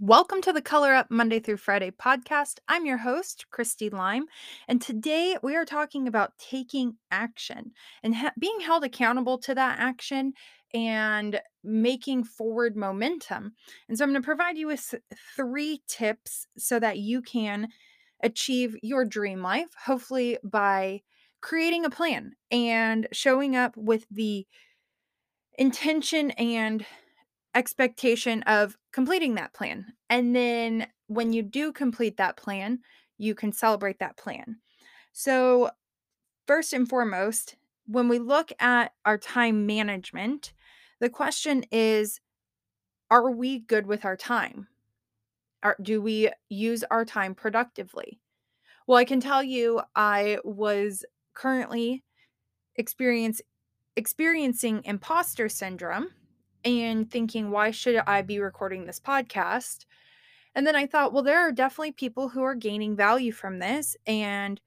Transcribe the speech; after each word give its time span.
Welcome 0.00 0.42
to 0.42 0.52
the 0.52 0.60
Color 0.60 0.92
Up 0.92 1.08
Monday 1.08 1.38
through 1.38 1.58
Friday 1.58 1.92
podcast. 1.92 2.58
I'm 2.66 2.84
your 2.84 2.96
host, 2.96 3.46
Christy 3.52 3.90
Lime, 3.90 4.24
and 4.66 4.82
today 4.82 5.36
we 5.40 5.54
are 5.54 5.64
talking 5.64 6.08
about 6.08 6.36
taking 6.36 6.96
action 7.12 7.70
and 8.02 8.12
ha- 8.16 8.32
being 8.36 8.58
held 8.58 8.82
accountable 8.82 9.38
to 9.38 9.54
that 9.54 9.78
action 9.78 10.32
and 10.74 11.40
making 11.62 12.24
forward 12.24 12.76
momentum. 12.76 13.52
And 13.88 13.96
so 13.96 14.02
I'm 14.02 14.10
going 14.10 14.20
to 14.20 14.26
provide 14.26 14.58
you 14.58 14.66
with 14.66 14.96
three 15.36 15.80
tips 15.86 16.48
so 16.58 16.80
that 16.80 16.98
you 16.98 17.22
can 17.22 17.68
achieve 18.20 18.76
your 18.82 19.04
dream 19.04 19.42
life, 19.42 19.68
hopefully 19.84 20.38
by 20.42 21.02
creating 21.40 21.84
a 21.84 21.90
plan 21.90 22.32
and 22.50 23.06
showing 23.12 23.54
up 23.54 23.76
with 23.76 24.06
the 24.10 24.44
intention 25.56 26.32
and 26.32 26.84
expectation 27.54 28.42
of 28.42 28.76
completing 28.92 29.34
that 29.34 29.52
plan. 29.52 29.86
And 30.10 30.34
then 30.34 30.86
when 31.06 31.32
you 31.32 31.42
do 31.42 31.72
complete 31.72 32.16
that 32.16 32.36
plan, 32.36 32.80
you 33.18 33.34
can 33.34 33.52
celebrate 33.52 33.98
that 34.00 34.16
plan. 34.16 34.56
So, 35.12 35.70
first 36.46 36.72
and 36.72 36.88
foremost, 36.88 37.56
when 37.86 38.08
we 38.08 38.18
look 38.18 38.52
at 38.58 38.92
our 39.04 39.18
time 39.18 39.66
management, 39.66 40.52
the 41.00 41.10
question 41.10 41.64
is 41.70 42.20
are 43.10 43.30
we 43.30 43.60
good 43.60 43.86
with 43.86 44.04
our 44.04 44.16
time? 44.16 44.68
Are, 45.62 45.76
do 45.80 46.00
we 46.02 46.30
use 46.48 46.82
our 46.90 47.04
time 47.04 47.34
productively? 47.34 48.20
Well, 48.86 48.98
I 48.98 49.04
can 49.04 49.20
tell 49.20 49.42
you 49.42 49.82
I 49.94 50.38
was 50.44 51.04
currently 51.34 52.02
experience 52.76 53.40
experiencing 53.96 54.82
imposter 54.84 55.48
syndrome 55.48 56.08
and 56.64 57.10
thinking, 57.10 57.50
why 57.50 57.70
should 57.70 57.96
I 58.06 58.22
be 58.22 58.38
recording 58.40 58.86
this 58.86 59.00
podcast? 59.00 59.84
And 60.54 60.66
then 60.66 60.76
I 60.76 60.86
thought, 60.86 61.12
well, 61.12 61.22
there 61.22 61.40
are 61.40 61.52
definitely 61.52 61.92
people 61.92 62.28
who 62.28 62.42
are 62.42 62.54
gaining 62.54 62.96
value 62.96 63.32
from 63.32 63.58
this, 63.58 63.96
and 64.06 64.60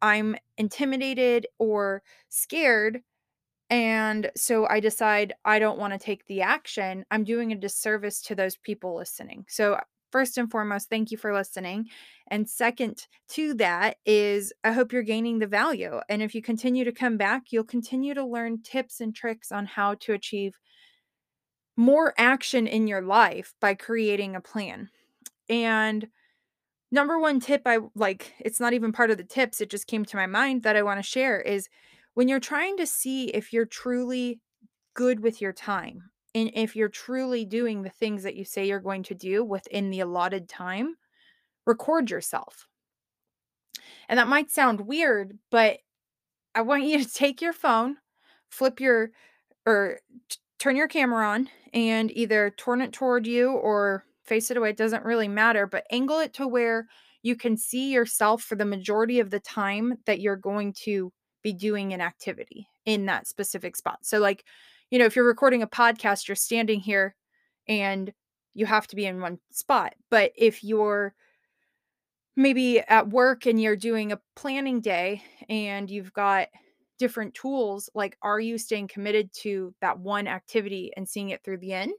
I'm 0.00 0.36
intimidated 0.58 1.46
or 1.58 2.02
scared. 2.28 3.02
And 3.70 4.30
so 4.36 4.68
I 4.68 4.80
decide 4.80 5.34
I 5.44 5.58
don't 5.58 5.78
want 5.78 5.92
to 5.92 5.98
take 5.98 6.26
the 6.26 6.42
action. 6.42 7.04
I'm 7.10 7.24
doing 7.24 7.50
a 7.52 7.56
disservice 7.56 8.20
to 8.22 8.34
those 8.34 8.56
people 8.56 8.94
listening. 8.94 9.46
So, 9.48 9.80
first 10.12 10.38
and 10.38 10.48
foremost, 10.48 10.88
thank 10.88 11.10
you 11.10 11.16
for 11.16 11.34
listening. 11.34 11.88
And 12.28 12.48
second 12.48 13.08
to 13.30 13.54
that 13.54 13.96
is 14.06 14.52
I 14.62 14.70
hope 14.70 14.92
you're 14.92 15.02
gaining 15.02 15.40
the 15.40 15.46
value. 15.48 15.98
And 16.08 16.22
if 16.22 16.36
you 16.36 16.42
continue 16.42 16.84
to 16.84 16.92
come 16.92 17.16
back, 17.16 17.50
you'll 17.50 17.64
continue 17.64 18.14
to 18.14 18.24
learn 18.24 18.62
tips 18.62 19.00
and 19.00 19.12
tricks 19.12 19.50
on 19.50 19.66
how 19.66 19.94
to 19.94 20.12
achieve 20.12 20.56
more 21.76 22.14
action 22.18 22.66
in 22.66 22.86
your 22.86 23.02
life 23.02 23.54
by 23.60 23.74
creating 23.74 24.36
a 24.36 24.40
plan. 24.40 24.90
And 25.48 26.08
number 26.90 27.18
one 27.18 27.40
tip 27.40 27.62
I 27.66 27.78
like, 27.94 28.32
it's 28.38 28.60
not 28.60 28.72
even 28.72 28.92
part 28.92 29.10
of 29.10 29.16
the 29.16 29.24
tips, 29.24 29.60
it 29.60 29.70
just 29.70 29.86
came 29.86 30.04
to 30.04 30.16
my 30.16 30.26
mind 30.26 30.62
that 30.62 30.76
I 30.76 30.82
want 30.82 30.98
to 30.98 31.08
share 31.08 31.40
is 31.40 31.68
when 32.14 32.28
you're 32.28 32.40
trying 32.40 32.76
to 32.76 32.86
see 32.86 33.26
if 33.26 33.52
you're 33.52 33.66
truly 33.66 34.40
good 34.94 35.20
with 35.20 35.40
your 35.40 35.52
time 35.52 36.10
and 36.34 36.50
if 36.54 36.76
you're 36.76 36.88
truly 36.88 37.44
doing 37.44 37.82
the 37.82 37.90
things 37.90 38.22
that 38.22 38.36
you 38.36 38.44
say 38.44 38.66
you're 38.66 38.80
going 38.80 39.02
to 39.04 39.14
do 39.14 39.44
within 39.44 39.90
the 39.90 40.00
allotted 40.00 40.48
time, 40.48 40.96
record 41.66 42.10
yourself. 42.10 42.68
And 44.08 44.18
that 44.18 44.28
might 44.28 44.50
sound 44.50 44.80
weird, 44.80 45.38
but 45.50 45.78
I 46.54 46.62
want 46.62 46.84
you 46.84 47.02
to 47.02 47.12
take 47.12 47.40
your 47.40 47.52
phone, 47.52 47.96
flip 48.48 48.80
your 48.80 49.10
or 49.66 49.98
turn 50.64 50.76
your 50.76 50.88
camera 50.88 51.28
on 51.28 51.50
and 51.74 52.10
either 52.16 52.54
turn 52.56 52.80
it 52.80 52.90
toward 52.90 53.26
you 53.26 53.50
or 53.50 54.02
face 54.24 54.50
it 54.50 54.56
away. 54.56 54.70
It 54.70 54.78
doesn't 54.78 55.04
really 55.04 55.28
matter, 55.28 55.66
but 55.66 55.84
angle 55.92 56.20
it 56.20 56.32
to 56.34 56.48
where 56.48 56.86
you 57.22 57.36
can 57.36 57.58
see 57.58 57.92
yourself 57.92 58.42
for 58.42 58.54
the 58.56 58.64
majority 58.64 59.20
of 59.20 59.28
the 59.28 59.40
time 59.40 59.98
that 60.06 60.20
you're 60.20 60.36
going 60.36 60.72
to 60.84 61.12
be 61.42 61.52
doing 61.52 61.92
an 61.92 62.00
activity 62.00 62.66
in 62.86 63.04
that 63.04 63.26
specific 63.26 63.76
spot. 63.76 63.98
So, 64.06 64.18
like, 64.20 64.42
you 64.90 64.98
know, 64.98 65.04
if 65.04 65.14
you're 65.14 65.26
recording 65.26 65.60
a 65.60 65.66
podcast, 65.66 66.28
you're 66.28 66.34
standing 66.34 66.80
here 66.80 67.14
and 67.68 68.10
you 68.54 68.64
have 68.64 68.86
to 68.86 68.96
be 68.96 69.04
in 69.04 69.20
one 69.20 69.40
spot. 69.52 69.94
But 70.10 70.32
if 70.34 70.64
you're 70.64 71.14
maybe 72.36 72.80
at 72.80 73.10
work 73.10 73.44
and 73.44 73.60
you're 73.60 73.76
doing 73.76 74.12
a 74.12 74.20
planning 74.34 74.80
day 74.80 75.22
and 75.46 75.90
you've 75.90 76.14
got 76.14 76.48
different 77.04 77.34
tools 77.34 77.90
like 77.94 78.16
are 78.22 78.40
you 78.40 78.56
staying 78.56 78.88
committed 78.88 79.30
to 79.30 79.74
that 79.82 79.98
one 79.98 80.26
activity 80.26 80.90
and 80.96 81.06
seeing 81.06 81.28
it 81.28 81.44
through 81.44 81.58
the 81.58 81.74
end? 81.74 81.92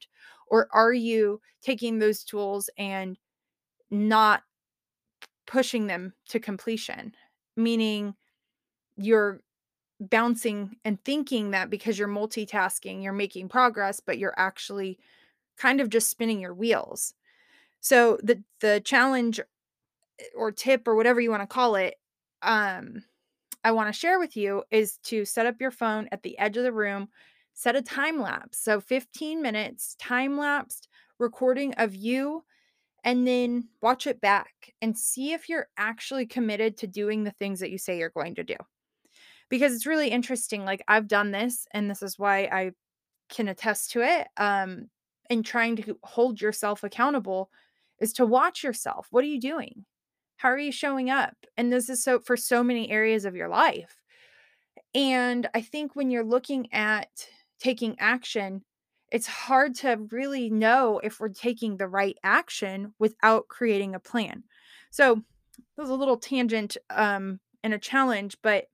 Or 0.47 0.67
are 0.71 0.93
you 0.93 1.39
taking 1.61 1.99
those 1.99 2.23
tools 2.23 2.71
and 2.75 3.19
not 3.91 4.41
pushing 5.45 5.85
them 5.85 6.13
to 6.29 6.39
completion? 6.39 7.13
Meaning 7.55 8.15
you're 8.97 9.41
bouncing 9.99 10.75
and 10.83 10.97
thinking 11.05 11.51
that 11.51 11.69
because 11.69 11.99
you're 11.99 12.07
multitasking 12.07 13.03
you're 13.03 13.13
making 13.13 13.47
progress 13.47 14.01
but 14.01 14.17
you're 14.17 14.33
actually 14.35 14.97
kind 15.55 15.79
of 15.79 15.89
just 15.89 16.09
spinning 16.09 16.39
your 16.39 16.55
wheels. 16.55 17.13
So 17.79 18.17
the 18.23 18.41
the 18.59 18.81
challenge 18.83 19.39
or 20.35 20.51
tip 20.51 20.87
or 20.87 20.95
whatever 20.95 21.21
you 21.21 21.29
want 21.29 21.43
to 21.43 21.47
call 21.47 21.75
it 21.75 21.93
um 22.41 23.03
I 23.65 23.71
want 23.71 23.91
to 23.91 23.99
share 23.99 24.19
with 24.19 24.37
you 24.37 24.63
is 24.69 24.99
to 25.05 25.25
set 25.25 25.47
up 25.47 25.59
your 25.59 25.71
phone 25.71 26.07
at 26.11 26.21
the 26.21 26.37
edge 26.37 26.55
of 26.55 26.63
the 26.63 26.71
room, 26.71 27.09
set 27.55 27.75
a 27.75 27.81
time 27.81 28.21
lapse. 28.21 28.59
So 28.59 28.79
15 28.79 29.41
minutes 29.41 29.95
time 29.99 30.37
lapsed 30.37 30.87
recording 31.17 31.73
of 31.73 31.95
you 31.95 32.43
and 33.03 33.27
then 33.27 33.67
watch 33.81 34.05
it 34.05 34.21
back 34.21 34.51
and 34.83 34.95
see 34.95 35.33
if 35.33 35.49
you're 35.49 35.67
actually 35.77 36.27
committed 36.27 36.77
to 36.77 36.87
doing 36.87 37.23
the 37.23 37.31
things 37.31 37.59
that 37.59 37.71
you 37.71 37.79
say 37.79 37.97
you're 37.97 38.09
going 38.11 38.35
to 38.35 38.43
do. 38.43 38.55
Because 39.49 39.73
it's 39.73 39.87
really 39.87 40.09
interesting 40.09 40.63
like 40.63 40.83
I've 40.87 41.07
done 41.07 41.31
this 41.31 41.65
and 41.71 41.89
this 41.89 42.03
is 42.03 42.19
why 42.19 42.41
I 42.43 42.71
can 43.29 43.47
attest 43.47 43.91
to 43.93 44.01
it. 44.01 44.27
Um 44.37 44.89
and 45.27 45.43
trying 45.43 45.75
to 45.77 45.97
hold 46.03 46.39
yourself 46.39 46.83
accountable 46.83 47.49
is 47.99 48.13
to 48.13 48.27
watch 48.27 48.63
yourself. 48.63 49.07
What 49.09 49.23
are 49.23 49.27
you 49.27 49.39
doing? 49.39 49.85
How 50.37 50.49
are 50.49 50.59
you 50.59 50.71
showing 50.71 51.09
up? 51.09 51.35
And 51.57 51.71
this 51.71 51.89
is 51.89 52.03
so 52.03 52.19
for 52.19 52.35
so 52.35 52.63
many 52.63 52.91
areas 52.91 53.25
of 53.25 53.35
your 53.35 53.47
life. 53.47 54.01
And 54.93 55.47
I 55.53 55.61
think 55.61 55.95
when 55.95 56.09
you're 56.09 56.25
looking 56.25 56.71
at 56.73 57.09
taking 57.59 57.95
action, 57.99 58.63
it's 59.11 59.27
hard 59.27 59.75
to 59.75 60.07
really 60.11 60.49
know 60.49 60.99
if 61.03 61.19
we're 61.19 61.29
taking 61.29 61.77
the 61.77 61.87
right 61.87 62.17
action 62.23 62.93
without 62.99 63.47
creating 63.47 63.95
a 63.95 63.99
plan. 63.99 64.43
So, 64.91 65.21
was 65.77 65.89
a 65.89 65.93
little 65.93 66.17
tangent 66.17 66.75
um, 66.89 67.39
and 67.63 67.73
a 67.73 67.79
challenge, 67.79 68.37
but 68.41 68.65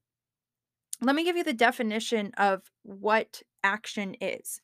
let 1.01 1.15
me 1.15 1.23
give 1.23 1.37
you 1.37 1.43
the 1.43 1.53
definition 1.53 2.31
of 2.37 2.61
what 2.83 3.41
action 3.63 4.15
is. 4.21 4.61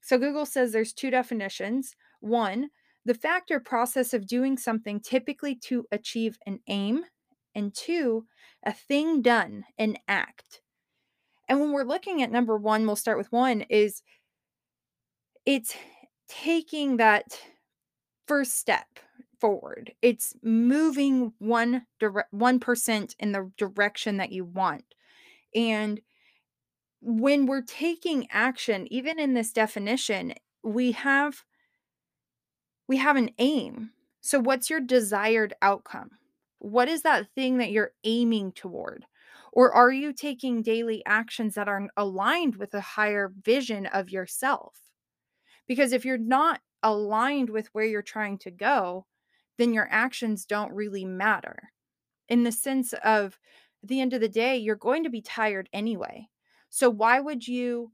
So, 0.00 0.18
Google 0.18 0.46
says 0.46 0.72
there's 0.72 0.92
two 0.92 1.10
definitions. 1.10 1.96
One, 2.20 2.70
the 3.04 3.14
fact 3.14 3.50
or 3.50 3.60
process 3.60 4.12
of 4.12 4.26
doing 4.26 4.56
something 4.56 5.00
typically 5.00 5.54
to 5.54 5.86
achieve 5.90 6.38
an 6.46 6.60
aim, 6.68 7.04
and 7.54 7.74
two, 7.74 8.26
a 8.64 8.72
thing 8.72 9.22
done, 9.22 9.64
an 9.78 9.96
act. 10.06 10.60
And 11.48 11.60
when 11.60 11.72
we're 11.72 11.82
looking 11.82 12.22
at 12.22 12.30
number 12.30 12.56
one, 12.56 12.86
we'll 12.86 12.96
start 12.96 13.18
with 13.18 13.32
one, 13.32 13.62
is 13.62 14.02
it's 15.44 15.74
taking 16.28 16.98
that 16.98 17.40
first 18.28 18.56
step 18.56 18.86
forward. 19.40 19.92
It's 20.02 20.36
moving 20.42 21.32
one 21.38 21.86
direct 21.98 22.32
1% 22.32 23.14
in 23.18 23.32
the 23.32 23.50
direction 23.56 24.18
that 24.18 24.30
you 24.30 24.44
want. 24.44 24.84
And 25.54 26.00
when 27.00 27.46
we're 27.46 27.62
taking 27.62 28.28
action, 28.30 28.86
even 28.92 29.18
in 29.18 29.34
this 29.34 29.52
definition, 29.52 30.34
we 30.62 30.92
have 30.92 31.42
we 32.90 32.96
have 32.96 33.14
an 33.14 33.30
aim. 33.38 33.92
So, 34.20 34.40
what's 34.40 34.68
your 34.68 34.80
desired 34.80 35.54
outcome? 35.62 36.10
What 36.58 36.88
is 36.88 37.02
that 37.02 37.28
thing 37.36 37.58
that 37.58 37.70
you're 37.70 37.92
aiming 38.02 38.50
toward? 38.50 39.06
Or 39.52 39.72
are 39.72 39.92
you 39.92 40.12
taking 40.12 40.60
daily 40.60 41.00
actions 41.06 41.54
that 41.54 41.68
are 41.68 41.86
aligned 41.96 42.56
with 42.56 42.74
a 42.74 42.80
higher 42.80 43.32
vision 43.44 43.86
of 43.86 44.10
yourself? 44.10 44.74
Because 45.68 45.92
if 45.92 46.04
you're 46.04 46.18
not 46.18 46.62
aligned 46.82 47.48
with 47.48 47.68
where 47.72 47.84
you're 47.84 48.02
trying 48.02 48.38
to 48.38 48.50
go, 48.50 49.06
then 49.56 49.72
your 49.72 49.86
actions 49.88 50.44
don't 50.44 50.72
really 50.72 51.04
matter. 51.04 51.70
In 52.28 52.42
the 52.42 52.50
sense 52.50 52.92
of, 53.04 53.38
at 53.84 53.88
the 53.88 54.00
end 54.00 54.14
of 54.14 54.20
the 54.20 54.28
day, 54.28 54.56
you're 54.56 54.74
going 54.74 55.04
to 55.04 55.10
be 55.10 55.22
tired 55.22 55.68
anyway. 55.72 56.26
So, 56.70 56.90
why 56.90 57.20
would 57.20 57.46
you 57.46 57.92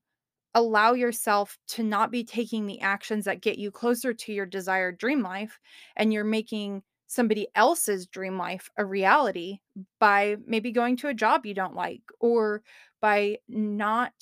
allow 0.56 0.94
yourself 0.94 1.58
to 1.68 1.82
not 1.82 2.10
be 2.10 2.24
taking 2.24 2.66
the 2.66 2.80
actions 2.80 3.26
that 3.26 3.42
get 3.42 3.58
you 3.58 3.70
closer 3.70 4.14
to 4.14 4.32
your 4.32 4.46
desired 4.46 4.96
dream 4.96 5.22
life 5.22 5.60
and 5.96 6.14
you're 6.14 6.24
making 6.24 6.82
somebody 7.06 7.46
else's 7.54 8.06
dream 8.06 8.38
life 8.38 8.70
a 8.78 8.84
reality 8.84 9.58
by 10.00 10.34
maybe 10.46 10.72
going 10.72 10.96
to 10.96 11.08
a 11.08 11.14
job 11.14 11.44
you 11.44 11.52
don't 11.52 11.76
like 11.76 12.00
or 12.20 12.62
by 13.02 13.36
not 13.46 14.14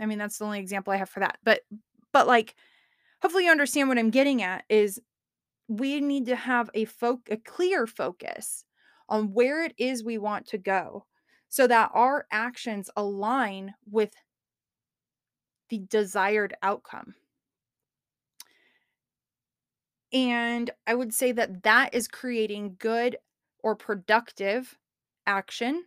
I 0.00 0.06
mean 0.06 0.18
that's 0.18 0.38
the 0.38 0.44
only 0.44 0.58
example 0.58 0.92
I 0.92 0.96
have 0.96 1.08
for 1.08 1.20
that 1.20 1.38
but 1.44 1.60
but 2.12 2.26
like 2.26 2.56
hopefully 3.22 3.44
you 3.44 3.50
understand 3.52 3.88
what 3.88 3.98
I'm 3.98 4.10
getting 4.10 4.42
at 4.42 4.64
is 4.68 5.00
we 5.68 6.00
need 6.00 6.26
to 6.26 6.36
have 6.36 6.68
a 6.74 6.86
foc 6.86 7.20
a 7.30 7.36
clear 7.36 7.86
focus 7.86 8.64
on 9.08 9.32
where 9.34 9.62
it 9.64 9.72
is 9.78 10.02
we 10.02 10.18
want 10.18 10.48
to 10.48 10.58
go 10.58 11.06
so 11.48 11.68
that 11.68 11.92
our 11.94 12.26
actions 12.32 12.90
align 12.96 13.74
with 13.88 14.10
the 15.70 15.78
desired 15.78 16.54
outcome. 16.62 17.14
And 20.12 20.70
I 20.86 20.94
would 20.94 21.14
say 21.14 21.32
that 21.32 21.62
that 21.62 21.94
is 21.94 22.08
creating 22.08 22.76
good 22.78 23.16
or 23.62 23.76
productive 23.76 24.76
action. 25.26 25.84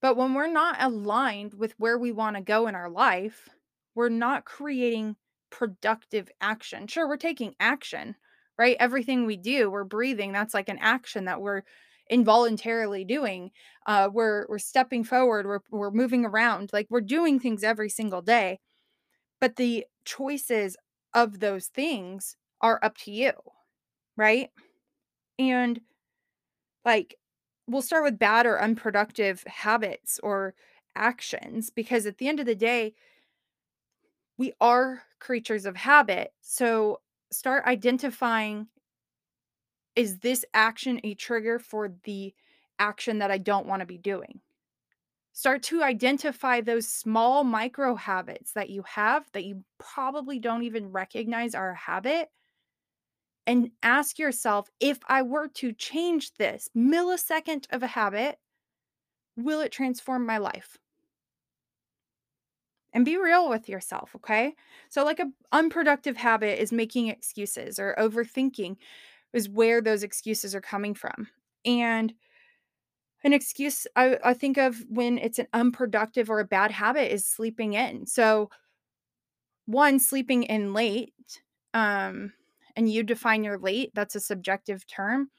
But 0.00 0.16
when 0.16 0.32
we're 0.34 0.50
not 0.50 0.76
aligned 0.80 1.54
with 1.54 1.74
where 1.78 1.98
we 1.98 2.12
want 2.12 2.36
to 2.36 2.42
go 2.42 2.66
in 2.66 2.74
our 2.74 2.88
life, 2.88 3.48
we're 3.94 4.08
not 4.08 4.46
creating 4.46 5.16
productive 5.50 6.28
action. 6.40 6.86
Sure, 6.86 7.06
we're 7.06 7.16
taking 7.18 7.54
action, 7.60 8.16
right? 8.56 8.76
Everything 8.80 9.26
we 9.26 9.36
do, 9.36 9.70
we're 9.70 9.84
breathing. 9.84 10.32
That's 10.32 10.54
like 10.54 10.70
an 10.70 10.78
action 10.80 11.26
that 11.26 11.42
we're 11.42 11.62
involuntarily 12.08 13.04
doing. 13.04 13.50
Uh, 13.86 14.08
we're 14.12 14.46
we're 14.48 14.58
stepping 14.58 15.04
forward. 15.04 15.46
We're 15.46 15.60
we're 15.70 15.90
moving 15.90 16.24
around. 16.24 16.70
Like 16.72 16.86
we're 16.88 17.00
doing 17.02 17.38
things 17.38 17.62
every 17.62 17.90
single 17.90 18.22
day. 18.22 18.60
But 19.40 19.56
the 19.56 19.86
choices 20.04 20.76
of 21.14 21.40
those 21.40 21.66
things 21.68 22.36
are 22.60 22.78
up 22.82 22.96
to 22.98 23.10
you, 23.10 23.32
right? 24.16 24.50
And 25.38 25.80
like 26.84 27.16
we'll 27.66 27.82
start 27.82 28.04
with 28.04 28.18
bad 28.18 28.46
or 28.46 28.60
unproductive 28.60 29.42
habits 29.44 30.18
or 30.22 30.54
actions 30.96 31.70
because 31.70 32.06
at 32.06 32.18
the 32.18 32.28
end 32.28 32.40
of 32.40 32.46
the 32.46 32.54
day, 32.54 32.94
we 34.36 34.52
are 34.60 35.02
creatures 35.18 35.66
of 35.66 35.76
habit. 35.76 36.32
So 36.40 37.00
start 37.30 37.66
identifying 37.66 38.68
is 39.96 40.18
this 40.18 40.44
action 40.54 41.00
a 41.04 41.14
trigger 41.14 41.58
for 41.58 41.92
the 42.04 42.34
action 42.78 43.18
that 43.18 43.30
I 43.30 43.38
don't 43.38 43.66
want 43.66 43.80
to 43.80 43.86
be 43.86 43.98
doing? 43.98 44.40
Start 45.32 45.62
to 45.64 45.82
identify 45.82 46.60
those 46.60 46.86
small 46.88 47.44
micro 47.44 47.94
habits 47.94 48.52
that 48.52 48.70
you 48.70 48.82
have 48.82 49.30
that 49.32 49.44
you 49.44 49.64
probably 49.78 50.38
don't 50.38 50.62
even 50.64 50.90
recognize 50.92 51.54
are 51.54 51.70
a 51.70 51.76
habit 51.76 52.30
and 53.46 53.70
ask 53.82 54.18
yourself 54.18 54.70
if 54.80 54.98
I 55.06 55.22
were 55.22 55.48
to 55.48 55.72
change 55.72 56.34
this 56.34 56.68
millisecond 56.76 57.66
of 57.70 57.82
a 57.82 57.88
habit, 57.88 58.38
will 59.36 59.60
it 59.60 59.72
transform 59.72 60.26
my 60.26 60.38
life? 60.38 60.78
And 62.92 63.04
be 63.04 63.16
real 63.16 63.48
with 63.48 63.68
yourself, 63.68 64.16
okay? 64.16 64.54
So, 64.88 65.04
like 65.04 65.20
a 65.20 65.30
unproductive 65.52 66.16
habit 66.16 66.60
is 66.60 66.72
making 66.72 67.06
excuses 67.06 67.78
or 67.78 67.94
overthinking 67.98 68.76
is 69.34 69.48
where 69.48 69.82
those 69.82 70.04
excuses 70.04 70.54
are 70.54 70.60
coming 70.62 70.94
from. 70.94 71.28
And 71.64 72.14
an 73.22 73.32
excuse 73.32 73.86
I, 73.96 74.18
I 74.24 74.34
think 74.34 74.56
of 74.56 74.82
when 74.88 75.18
it's 75.18 75.38
an 75.38 75.48
unproductive 75.52 76.30
or 76.30 76.40
a 76.40 76.44
bad 76.44 76.70
habit 76.70 77.12
is 77.12 77.26
sleeping 77.26 77.74
in. 77.74 78.06
So, 78.06 78.50
one, 79.66 80.00
sleeping 80.00 80.44
in 80.44 80.72
late, 80.72 81.12
um, 81.74 82.32
and 82.76 82.90
you 82.90 83.02
define 83.02 83.44
your 83.44 83.58
late, 83.58 83.90
that's 83.94 84.14
a 84.14 84.20
subjective 84.20 84.86
term, 84.86 85.30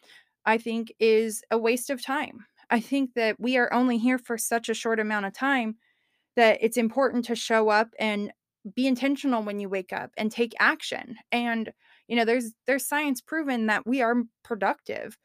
I 0.45 0.57
think 0.57 0.94
is 1.00 1.44
a 1.51 1.57
waste 1.57 1.89
of 1.89 2.04
time. 2.04 2.45
I 2.69 2.80
think 2.80 3.13
that 3.16 3.39
we 3.39 3.57
are 3.57 3.74
only 3.74 3.98
here 3.98 4.18
for 4.18 4.38
such 4.38 4.69
a 4.69 4.74
short 4.74 5.00
amount 5.00 5.25
of 5.25 5.33
time 5.33 5.75
that 6.36 6.60
it's 6.62 6.78
important 6.78 7.25
to 7.25 7.36
show 7.36 7.69
up 7.69 7.89
and 8.00 8.31
be 8.75 8.88
intentional 8.88 9.44
when 9.44 9.60
you 9.60 9.68
wake 9.68 9.92
up 9.92 10.12
and 10.18 10.31
take 10.31 10.54
action. 10.60 11.16
And 11.31 11.74
you 12.07 12.16
know, 12.16 12.25
there's 12.25 12.54
there's 12.68 12.86
science 12.86 13.22
proven 13.22 13.68
that 13.68 13.86
we 13.86 14.01
are 14.01 14.24
productive 14.44 15.18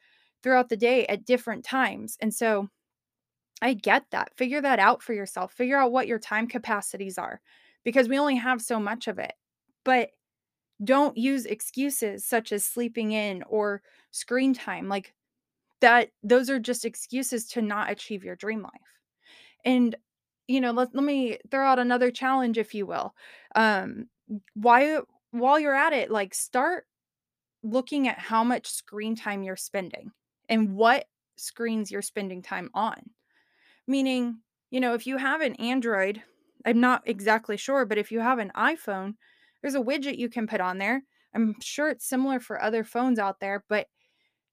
throughout 0.47 0.69
the 0.69 0.77
day 0.77 1.05
at 1.07 1.25
different 1.25 1.65
times. 1.65 2.17
And 2.21 2.33
so 2.33 2.69
I 3.61 3.73
get 3.73 4.05
that. 4.11 4.31
Figure 4.37 4.61
that 4.61 4.79
out 4.79 5.03
for 5.03 5.13
yourself. 5.13 5.51
Figure 5.51 5.75
out 5.77 5.91
what 5.91 6.07
your 6.07 6.19
time 6.19 6.47
capacities 6.47 7.17
are 7.17 7.41
because 7.83 8.07
we 8.07 8.17
only 8.17 8.37
have 8.37 8.61
so 8.61 8.79
much 8.79 9.09
of 9.09 9.19
it. 9.19 9.33
But 9.83 10.11
don't 10.85 11.17
use 11.17 11.45
excuses 11.45 12.23
such 12.23 12.53
as 12.53 12.63
sleeping 12.63 13.11
in 13.11 13.43
or 13.49 13.81
screen 14.11 14.53
time. 14.53 14.87
Like 14.87 15.13
that 15.81 16.11
those 16.23 16.49
are 16.49 16.59
just 16.59 16.85
excuses 16.85 17.45
to 17.49 17.61
not 17.61 17.91
achieve 17.91 18.23
your 18.23 18.37
dream 18.37 18.61
life. 18.61 18.71
And 19.65 19.97
you 20.47 20.61
know, 20.61 20.71
let 20.71 20.95
let 20.95 21.03
me 21.03 21.39
throw 21.51 21.67
out 21.67 21.77
another 21.77 22.09
challenge 22.09 22.57
if 22.57 22.73
you 22.73 22.85
will. 22.85 23.13
Um 23.53 24.07
why 24.53 25.01
while 25.31 25.59
you're 25.59 25.75
at 25.75 25.91
it, 25.91 26.09
like 26.09 26.33
start 26.33 26.85
looking 27.63 28.07
at 28.07 28.17
how 28.17 28.45
much 28.45 28.69
screen 28.69 29.13
time 29.13 29.43
you're 29.43 29.57
spending 29.57 30.13
and 30.49 30.75
what 30.75 31.05
screens 31.35 31.91
you're 31.91 32.01
spending 32.01 32.41
time 32.41 32.69
on. 32.73 33.11
Meaning, 33.87 34.39
you 34.69 34.79
know, 34.79 34.93
if 34.93 35.07
you 35.07 35.17
have 35.17 35.41
an 35.41 35.55
Android, 35.55 36.21
I'm 36.65 36.79
not 36.79 37.03
exactly 37.05 37.57
sure, 37.57 37.85
but 37.85 37.97
if 37.97 38.11
you 38.11 38.19
have 38.19 38.39
an 38.39 38.51
iPhone, 38.55 39.13
there's 39.61 39.75
a 39.75 39.79
widget 39.79 40.17
you 40.17 40.29
can 40.29 40.47
put 40.47 40.61
on 40.61 40.77
there. 40.77 41.03
I'm 41.33 41.55
sure 41.61 41.89
it's 41.89 42.07
similar 42.07 42.39
for 42.39 42.61
other 42.61 42.83
phones 42.83 43.19
out 43.19 43.39
there, 43.39 43.63
but 43.69 43.87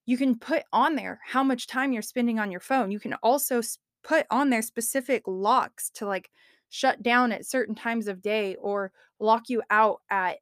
you 0.06 0.18
can 0.18 0.38
put 0.38 0.62
on 0.72 0.96
there 0.96 1.20
how 1.24 1.42
much 1.42 1.66
time 1.66 1.92
you're 1.92 2.02
spending 2.02 2.38
on 2.38 2.50
your 2.50 2.60
phone. 2.60 2.90
You 2.90 3.00
can 3.00 3.14
also 3.14 3.62
put 4.02 4.26
on 4.30 4.50
there 4.50 4.62
specific 4.62 5.22
locks 5.26 5.90
to 5.94 6.06
like 6.06 6.30
shut 6.68 7.02
down 7.02 7.32
at 7.32 7.46
certain 7.46 7.74
times 7.74 8.06
of 8.06 8.20
day 8.20 8.56
or 8.56 8.92
lock 9.18 9.48
you 9.48 9.62
out 9.70 10.02
at 10.10 10.38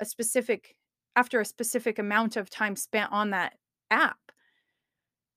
a 0.00 0.04
specific 0.04 0.74
after 1.14 1.40
a 1.40 1.44
specific 1.44 1.98
amount 1.98 2.36
of 2.36 2.50
time 2.50 2.76
spent 2.76 3.10
on 3.12 3.30
that 3.30 3.54
app. 3.90 4.18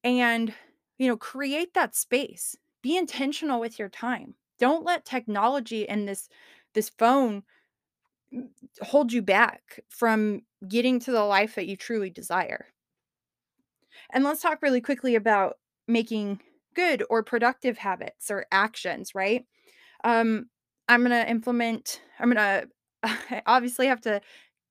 And 0.04 0.54
you 0.98 1.08
know, 1.08 1.18
create 1.18 1.74
that 1.74 1.96
space. 1.96 2.56
Be 2.82 2.98
intentional 2.98 3.60
with 3.60 3.80
your 3.80 3.90
time. 3.90 4.36
Don't 4.60 4.84
let 4.86 5.06
technology 5.06 5.88
and 5.88 6.08
this 6.08 6.30
this 6.74 6.90
phone 6.90 7.44
hold 8.82 9.12
you 9.12 9.22
back 9.22 9.80
from 9.90 10.42
getting 10.68 11.00
to 11.00 11.12
the 11.12 11.24
life 11.24 11.56
that 11.56 11.68
you 11.68 11.76
truly 11.76 12.10
desire. 12.10 12.68
And 14.12 14.24
let's 14.24 14.42
talk 14.42 14.62
really 14.62 14.82
quickly 14.82 15.16
about 15.16 15.58
making 15.88 16.42
good 16.76 17.04
or 17.10 17.24
productive 17.24 17.78
habits 17.80 18.30
or 18.30 18.46
actions, 18.52 19.16
right? 19.16 19.46
Um, 20.04 20.48
I'm 20.88 21.02
going 21.02 21.12
to 21.12 21.30
implement, 21.30 22.02
I'm 22.20 22.32
going 22.32 22.68
to 23.04 23.44
obviously 23.46 23.88
have 23.88 24.02
to 24.02 24.22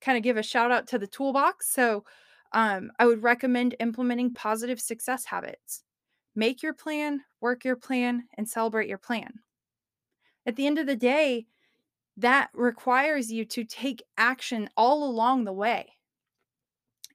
kind 0.00 0.16
of 0.16 0.22
give 0.22 0.36
a 0.36 0.42
shout 0.42 0.70
out 0.70 0.86
to 0.88 0.98
the 0.98 1.06
toolbox. 1.06 1.68
So, 1.72 2.04
um, 2.52 2.92
I 2.98 3.06
would 3.06 3.22
recommend 3.22 3.76
implementing 3.80 4.34
positive 4.34 4.80
success 4.80 5.26
habits. 5.26 5.84
Make 6.34 6.62
your 6.62 6.74
plan, 6.74 7.24
work 7.40 7.64
your 7.64 7.76
plan, 7.76 8.28
and 8.36 8.48
celebrate 8.48 8.88
your 8.88 8.98
plan. 8.98 9.40
At 10.44 10.56
the 10.56 10.66
end 10.66 10.78
of 10.80 10.86
the 10.88 10.96
day, 10.96 11.46
that 12.16 12.50
requires 12.54 13.32
you 13.32 13.44
to 13.46 13.64
take 13.64 14.02
action 14.18 14.70
all 14.76 15.04
along 15.04 15.44
the 15.44 15.52
way. 15.52 15.98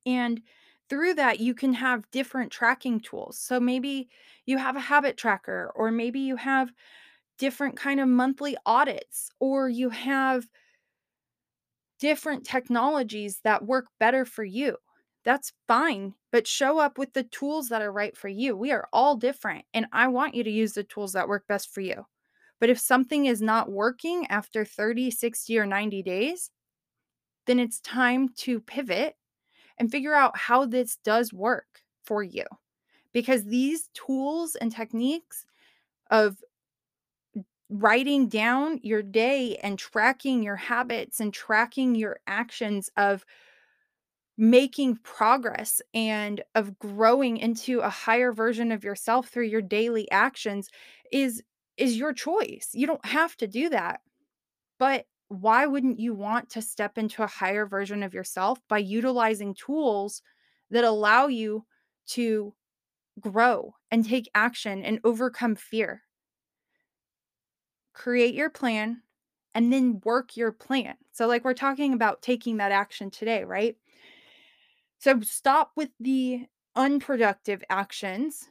And 0.05 0.41
through 0.89 1.15
that, 1.15 1.39
you 1.39 1.53
can 1.53 1.73
have 1.73 2.09
different 2.11 2.51
tracking 2.51 2.99
tools. 2.99 3.37
So 3.39 3.59
maybe 3.59 4.09
you 4.45 4.57
have 4.57 4.75
a 4.75 4.79
habit 4.81 5.17
tracker, 5.17 5.71
or 5.75 5.91
maybe 5.91 6.19
you 6.19 6.35
have 6.35 6.73
different 7.37 7.77
kind 7.77 7.99
of 7.99 8.07
monthly 8.09 8.57
audits, 8.65 9.29
or 9.39 9.69
you 9.69 9.89
have 9.89 10.47
different 11.99 12.45
technologies 12.45 13.39
that 13.43 13.65
work 13.65 13.87
better 13.99 14.25
for 14.25 14.43
you. 14.43 14.77
That's 15.23 15.53
fine, 15.67 16.15
but 16.31 16.47
show 16.47 16.79
up 16.79 16.97
with 16.97 17.13
the 17.13 17.23
tools 17.23 17.69
that 17.69 17.81
are 17.81 17.91
right 17.91 18.15
for 18.17 18.27
you. 18.27 18.57
We 18.57 18.71
are 18.71 18.87
all 18.91 19.15
different, 19.15 19.65
and 19.73 19.85
I 19.93 20.07
want 20.07 20.35
you 20.35 20.43
to 20.43 20.51
use 20.51 20.73
the 20.73 20.83
tools 20.83 21.13
that 21.13 21.29
work 21.29 21.47
best 21.47 21.73
for 21.73 21.81
you. 21.81 22.05
But 22.59 22.69
if 22.69 22.79
something 22.79 23.25
is 23.25 23.41
not 23.41 23.71
working 23.71 24.27
after 24.27 24.65
30, 24.65 25.11
60, 25.11 25.57
or 25.57 25.65
90 25.65 26.03
days, 26.03 26.51
then 27.47 27.59
it's 27.59 27.79
time 27.81 28.29
to 28.37 28.59
pivot 28.61 29.15
and 29.77 29.91
figure 29.91 30.15
out 30.15 30.37
how 30.37 30.65
this 30.65 30.97
does 30.97 31.33
work 31.33 31.83
for 32.05 32.23
you. 32.23 32.45
Because 33.13 33.45
these 33.45 33.89
tools 33.93 34.55
and 34.55 34.71
techniques 34.71 35.45
of 36.11 36.37
writing 37.69 38.27
down 38.27 38.79
your 38.83 39.01
day 39.01 39.55
and 39.57 39.79
tracking 39.79 40.43
your 40.43 40.55
habits 40.55 41.19
and 41.19 41.33
tracking 41.33 41.95
your 41.95 42.19
actions 42.27 42.89
of 42.97 43.25
making 44.37 44.97
progress 44.97 45.81
and 45.93 46.43
of 46.55 46.77
growing 46.79 47.37
into 47.37 47.79
a 47.81 47.89
higher 47.89 48.31
version 48.33 48.71
of 48.71 48.83
yourself 48.83 49.29
through 49.29 49.45
your 49.45 49.61
daily 49.61 50.09
actions 50.11 50.69
is 51.11 51.43
is 51.77 51.97
your 51.97 52.13
choice. 52.13 52.69
You 52.73 52.87
don't 52.87 53.05
have 53.05 53.35
to 53.37 53.47
do 53.47 53.69
that. 53.69 54.01
But 54.79 55.07
why 55.29 55.65
wouldn't 55.65 55.99
you 55.99 56.13
want 56.13 56.49
to 56.51 56.61
step 56.61 56.97
into 56.97 57.23
a 57.23 57.27
higher 57.27 57.65
version 57.65 58.03
of 58.03 58.13
yourself 58.13 58.59
by 58.67 58.77
utilizing 58.79 59.55
tools 59.55 60.21
that 60.69 60.83
allow 60.83 61.27
you 61.27 61.65
to 62.09 62.53
grow 63.19 63.75
and 63.91 64.05
take 64.05 64.29
action 64.35 64.83
and 64.83 64.99
overcome 65.03 65.55
fear? 65.55 66.03
Create 67.93 68.33
your 68.33 68.49
plan 68.49 69.03
and 69.53 69.71
then 69.71 70.01
work 70.03 70.35
your 70.35 70.51
plan. 70.51 70.95
So, 71.11 71.27
like 71.27 71.43
we're 71.43 71.53
talking 71.53 71.93
about 71.93 72.21
taking 72.21 72.57
that 72.57 72.71
action 72.71 73.11
today, 73.11 73.43
right? 73.43 73.77
So, 75.03 75.19
stop 75.19 75.73
with 75.75 75.89
the 75.99 76.45
unproductive 76.77 77.61
actions 77.69 78.47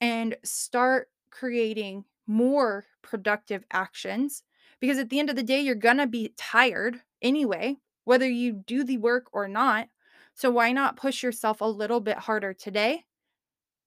and 0.00 0.34
start 0.42 1.10
creating 1.30 2.06
more 2.26 2.86
productive 3.02 3.66
actions 3.70 4.44
because 4.80 4.96
at 4.96 5.10
the 5.10 5.18
end 5.18 5.28
of 5.28 5.36
the 5.36 5.42
day, 5.42 5.60
you're 5.60 5.74
going 5.74 5.98
to 5.98 6.06
be 6.06 6.32
tired 6.38 7.02
anyway, 7.20 7.76
whether 8.04 8.26
you 8.26 8.64
do 8.66 8.82
the 8.82 8.96
work 8.96 9.26
or 9.34 9.46
not. 9.46 9.88
So, 10.34 10.50
why 10.50 10.72
not 10.72 10.96
push 10.96 11.22
yourself 11.22 11.60
a 11.60 11.66
little 11.66 12.00
bit 12.00 12.16
harder 12.16 12.54
today 12.54 13.04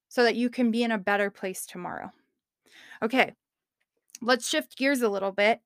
so 0.08 0.22
that 0.22 0.36
you 0.36 0.52
can 0.52 0.70
be 0.70 0.84
in 0.84 0.92
a 0.92 1.00
better 1.00 1.32
place 1.32 1.66
tomorrow? 1.66 2.12
Okay, 3.02 3.34
let's 4.22 4.48
shift 4.48 4.78
gears 4.78 5.02
a 5.02 5.10
little 5.10 5.32
bit 5.32 5.62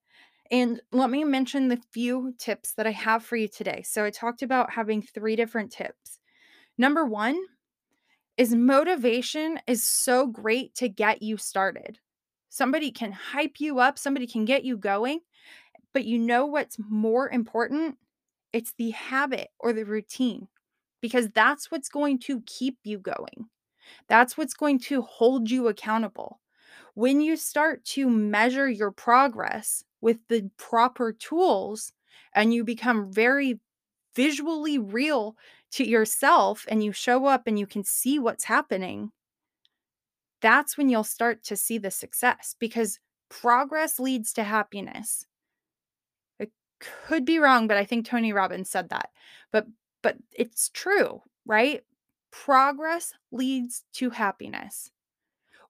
and 0.50 0.80
let 0.94 1.10
me 1.10 1.26
mention 1.26 1.68
the 1.68 1.82
few 1.92 2.36
tips 2.38 2.74
that 2.76 2.88
I 2.88 2.92
have 2.92 3.26
for 3.26 3.36
you 3.36 3.50
today. 3.50 3.84
So, 3.86 4.06
I 4.06 4.12
talked 4.12 4.42
about 4.42 4.72
having 4.72 5.02
three 5.02 5.36
different 5.36 5.74
tips. 5.74 6.21
Number 6.82 7.06
one 7.06 7.40
is 8.38 8.56
motivation 8.56 9.60
is 9.68 9.84
so 9.84 10.26
great 10.26 10.74
to 10.78 10.90
get 10.90 11.22
you 11.22 11.38
started. 11.38 12.00
Somebody 12.50 12.90
can 12.90 13.12
hype 13.12 13.60
you 13.60 13.78
up, 13.78 14.00
somebody 14.00 14.26
can 14.26 14.46
get 14.46 14.66
you 14.66 14.78
going, 14.78 15.20
but 15.94 16.06
you 16.06 16.18
know 16.18 16.48
what's 16.48 16.78
more 16.80 17.30
important? 17.30 17.98
It's 18.52 18.74
the 18.80 18.90
habit 18.90 19.50
or 19.60 19.74
the 19.74 19.86
routine 19.86 20.48
because 21.02 21.30
that's 21.36 21.70
what's 21.70 21.88
going 21.88 22.18
to 22.22 22.42
keep 22.48 22.80
you 22.84 22.98
going. 22.98 23.46
That's 24.08 24.36
what's 24.36 24.56
going 24.56 24.80
to 24.80 25.04
hold 25.04 25.52
you 25.52 25.68
accountable. 25.68 26.42
When 26.96 27.22
you 27.22 27.36
start 27.36 27.86
to 27.94 28.10
measure 28.10 28.68
your 28.68 28.90
progress 28.90 29.84
with 30.02 30.18
the 30.30 30.50
proper 30.58 31.14
tools 31.14 31.94
and 32.34 32.52
you 32.52 32.64
become 32.64 33.14
very 33.14 33.60
visually 34.16 34.78
real 34.78 35.36
to 35.72 35.88
yourself 35.88 36.66
and 36.68 36.84
you 36.84 36.92
show 36.92 37.26
up 37.26 37.48
and 37.48 37.58
you 37.58 37.66
can 37.66 37.84
see 37.84 38.20
what's 38.20 38.46
happening, 38.46 39.12
that's 40.42 40.78
when 40.78 40.90
you'll 40.90 41.04
start 41.04 41.44
to 41.46 41.56
see 41.56 41.78
the 41.78 41.92
success 41.92 42.56
because 42.60 43.00
progress 43.30 44.00
leads 44.00 44.34
to 44.34 44.44
happiness. 44.44 45.26
I 46.42 46.48
could 46.80 47.26
be 47.26 47.40
wrong, 47.40 47.68
but 47.68 47.78
I 47.78 47.86
think 47.86 48.06
Tony 48.06 48.34
Robbins 48.34 48.70
said 48.70 48.90
that. 48.90 49.10
But 49.52 49.68
but 50.02 50.18
it's 50.32 50.70
true, 50.70 51.22
right? 51.46 51.84
Progress 52.32 53.14
leads 53.32 53.84
to 53.94 54.10
happiness. 54.10 54.92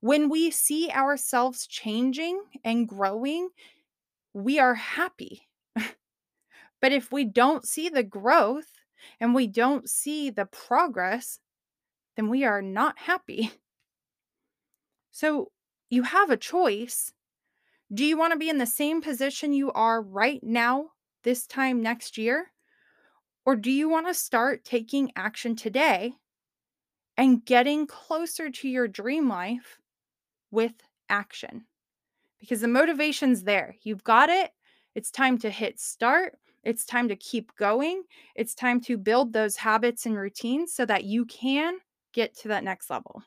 When 0.00 0.28
we 0.28 0.50
see 0.50 0.90
ourselves 0.90 1.66
changing 1.66 2.40
and 2.64 2.88
growing, 2.88 3.50
we 4.32 4.58
are 4.58 4.74
happy. 4.74 5.48
but 5.76 6.92
if 6.92 7.12
we 7.12 7.24
don't 7.24 7.68
see 7.68 7.88
the 7.88 8.02
growth 8.02 8.81
and 9.20 9.34
we 9.34 9.46
don't 9.46 9.88
see 9.88 10.30
the 10.30 10.46
progress, 10.46 11.38
then 12.16 12.28
we 12.28 12.44
are 12.44 12.62
not 12.62 12.98
happy. 12.98 13.52
So 15.10 15.50
you 15.90 16.04
have 16.04 16.30
a 16.30 16.36
choice. 16.36 17.12
Do 17.92 18.04
you 18.04 18.16
want 18.16 18.32
to 18.32 18.38
be 18.38 18.48
in 18.48 18.58
the 18.58 18.66
same 18.66 19.02
position 19.02 19.52
you 19.52 19.70
are 19.72 20.00
right 20.00 20.42
now, 20.42 20.86
this 21.22 21.46
time 21.46 21.82
next 21.82 22.16
year? 22.16 22.52
Or 23.44 23.56
do 23.56 23.70
you 23.70 23.88
want 23.88 24.06
to 24.06 24.14
start 24.14 24.64
taking 24.64 25.12
action 25.16 25.56
today 25.56 26.14
and 27.16 27.44
getting 27.44 27.86
closer 27.86 28.50
to 28.50 28.68
your 28.68 28.88
dream 28.88 29.28
life 29.28 29.78
with 30.50 30.72
action? 31.08 31.66
Because 32.40 32.60
the 32.60 32.68
motivation's 32.68 33.42
there. 33.42 33.76
You've 33.82 34.04
got 34.04 34.30
it. 34.30 34.50
It's 34.94 35.10
time 35.10 35.38
to 35.38 35.50
hit 35.50 35.78
start. 35.78 36.38
It's 36.62 36.84
time 36.84 37.08
to 37.08 37.16
keep 37.16 37.54
going. 37.56 38.04
It's 38.34 38.54
time 38.54 38.80
to 38.82 38.96
build 38.96 39.32
those 39.32 39.56
habits 39.56 40.06
and 40.06 40.16
routines 40.16 40.72
so 40.74 40.86
that 40.86 41.04
you 41.04 41.24
can 41.24 41.78
get 42.12 42.36
to 42.38 42.48
that 42.48 42.64
next 42.64 42.90
level. 42.90 43.22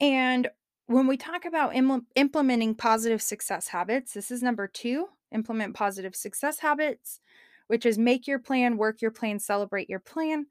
And 0.00 0.48
when 0.86 1.06
we 1.06 1.16
talk 1.16 1.44
about 1.44 1.74
Im- 1.74 2.06
implementing 2.14 2.74
positive 2.74 3.22
success 3.22 3.68
habits, 3.68 4.12
this 4.12 4.30
is 4.30 4.42
number 4.42 4.66
two 4.66 5.08
implement 5.32 5.74
positive 5.74 6.16
success 6.16 6.58
habits, 6.58 7.20
which 7.68 7.86
is 7.86 7.96
make 7.98 8.26
your 8.26 8.40
plan, 8.40 8.76
work 8.76 9.00
your 9.00 9.12
plan, 9.12 9.38
celebrate 9.38 9.88
your 9.88 10.00
plan. 10.00 10.46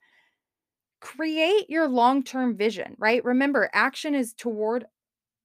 Create 1.01 1.70
your 1.70 1.88
long 1.88 2.24
term 2.24 2.56
vision, 2.56 2.96
right? 2.98 3.24
Remember, 3.24 3.70
action 3.74 4.16
is 4.16 4.34
toward 4.34 4.86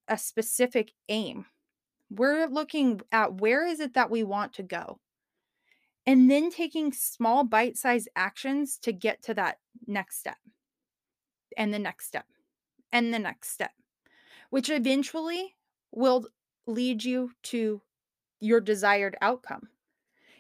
a 0.08 0.18
specific 0.18 0.92
aim. 1.08 1.46
We're 2.10 2.46
looking 2.46 3.00
at 3.12 3.40
where 3.40 3.66
is 3.66 3.80
it 3.80 3.94
that 3.94 4.10
we 4.10 4.22
want 4.22 4.54
to 4.54 4.62
go? 4.62 5.00
And 6.06 6.30
then 6.30 6.50
taking 6.50 6.92
small 6.92 7.44
bite 7.44 7.78
sized 7.78 8.08
actions 8.14 8.78
to 8.82 8.92
get 8.92 9.22
to 9.22 9.34
that 9.34 9.58
next 9.86 10.18
step, 10.18 10.36
and 11.56 11.72
the 11.72 11.78
next 11.78 12.06
step, 12.06 12.26
and 12.92 13.12
the 13.12 13.18
next 13.18 13.50
step 13.50 13.72
which 14.54 14.70
eventually 14.70 15.56
will 15.90 16.28
lead 16.64 17.02
you 17.02 17.32
to 17.42 17.82
your 18.38 18.60
desired 18.60 19.16
outcome. 19.20 19.68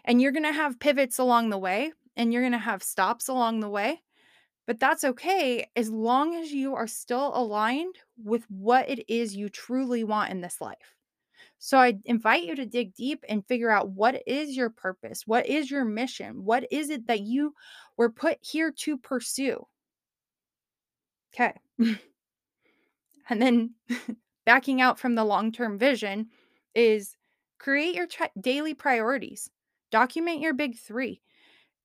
And 0.04 0.22
you're 0.22 0.30
going 0.30 0.44
to 0.44 0.52
have 0.52 0.78
pivots 0.78 1.18
along 1.18 1.50
the 1.50 1.58
way 1.58 1.92
and 2.16 2.32
you're 2.32 2.42
going 2.42 2.52
to 2.52 2.58
have 2.58 2.80
stops 2.80 3.26
along 3.26 3.58
the 3.58 3.68
way. 3.68 4.02
But 4.68 4.78
that's 4.78 5.02
okay 5.02 5.66
as 5.74 5.90
long 5.90 6.36
as 6.36 6.52
you 6.52 6.76
are 6.76 6.86
still 6.86 7.32
aligned 7.34 7.96
with 8.22 8.44
what 8.48 8.88
it 8.88 9.04
is 9.12 9.34
you 9.34 9.48
truly 9.48 10.04
want 10.04 10.30
in 10.30 10.42
this 10.42 10.60
life. 10.60 10.94
So 11.64 11.78
I 11.78 11.94
invite 12.04 12.44
you 12.44 12.54
to 12.56 12.66
dig 12.66 12.94
deep 12.94 13.24
and 13.26 13.42
figure 13.46 13.70
out 13.70 13.88
what 13.88 14.22
is 14.26 14.54
your 14.54 14.68
purpose? 14.68 15.22
What 15.26 15.46
is 15.46 15.70
your 15.70 15.86
mission? 15.86 16.44
What 16.44 16.70
is 16.70 16.90
it 16.90 17.06
that 17.06 17.22
you 17.22 17.54
were 17.96 18.10
put 18.10 18.36
here 18.42 18.70
to 18.80 18.98
pursue? 18.98 19.66
Okay. 21.32 21.54
and 23.30 23.40
then 23.40 23.70
backing 24.44 24.82
out 24.82 24.98
from 24.98 25.14
the 25.14 25.24
long 25.24 25.52
term 25.52 25.78
vision 25.78 26.26
is 26.74 27.16
create 27.58 27.94
your 27.94 28.08
tra- 28.08 28.28
daily 28.38 28.74
priorities, 28.74 29.48
document 29.90 30.40
your 30.42 30.52
big 30.52 30.78
three, 30.78 31.22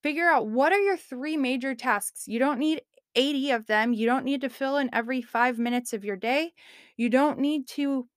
figure 0.04 0.30
out 0.30 0.50
what 0.50 0.74
are 0.74 0.82
your 0.82 0.98
three 0.98 1.38
major 1.38 1.74
tasks. 1.74 2.28
You 2.28 2.40
don't 2.40 2.60
need 2.60 2.82
80 3.16 3.52
of 3.52 3.66
them. 3.68 3.94
You 3.94 4.08
don't 4.08 4.26
need 4.26 4.42
to 4.42 4.50
fill 4.50 4.76
in 4.76 4.90
every 4.92 5.22
five 5.22 5.58
minutes 5.58 5.94
of 5.94 6.04
your 6.04 6.18
day. 6.18 6.52
You 6.98 7.08
don't 7.08 7.40
need 7.40 7.66
to 7.70 8.10